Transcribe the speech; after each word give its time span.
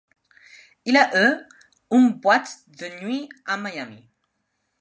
Il 0.85 0.97
a 0.97 1.11
eu 1.15 1.39
une 1.91 2.13
boîte 2.13 2.61
de 2.79 2.87
nuit 3.05 3.29
à 3.45 3.55
Miami. 3.55 4.03